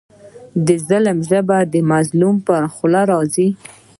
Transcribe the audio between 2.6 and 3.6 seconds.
خوله راځي.